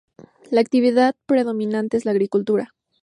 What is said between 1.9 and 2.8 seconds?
es la agricultura.